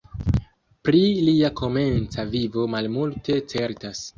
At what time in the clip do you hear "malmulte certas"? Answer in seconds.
2.77-4.07